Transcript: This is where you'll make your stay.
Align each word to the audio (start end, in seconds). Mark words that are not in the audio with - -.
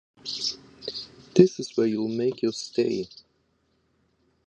This 1.35 1.59
is 1.59 1.77
where 1.77 1.85
you'll 1.85 2.07
make 2.07 2.41
your 2.41 2.53
stay. 2.53 3.07